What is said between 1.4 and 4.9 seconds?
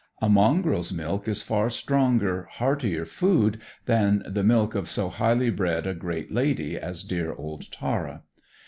far stronger, heartier food than the milk of